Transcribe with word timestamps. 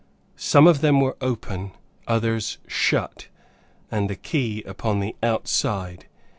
Some 0.35 0.65
of 0.65 0.81
them 0.81 0.99
were 0.99 1.15
open, 1.21 1.73
others 2.07 2.57
shut, 2.65 3.27
and 3.91 4.09
the 4.09 4.15
key 4.15 4.63
upon 4.63 4.99
the 4.99 5.15
outside. 5.21 6.07